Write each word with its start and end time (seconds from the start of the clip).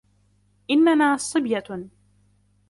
إننا 0.69 1.17
صبية. 1.17 1.63